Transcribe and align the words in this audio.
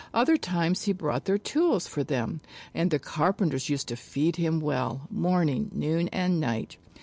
Other 0.15 0.35
times 0.35 0.85
he 0.85 0.93
brought 0.93 1.25
their 1.25 1.37
tools 1.37 1.85
for 1.85 2.03
them. 2.03 2.41
And 2.73 2.89
the 2.89 2.97
carpenters 2.97 3.69
used 3.69 3.87
to 3.89 3.95
feed 3.95 4.35
him 4.37 4.59
well 4.59 5.05
morning, 5.11 5.69
noon 5.75 6.07
and 6.07 6.39
night. 6.39 6.77